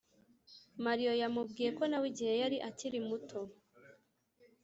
[0.85, 3.39] Mario yamubwiye ko na we igihe yari akiri muto